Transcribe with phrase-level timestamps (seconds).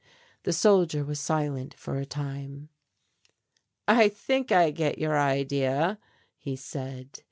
[0.45, 2.69] The soldier was silent for a time.
[3.87, 5.99] "I think I get your idea,"
[6.39, 7.19] he said.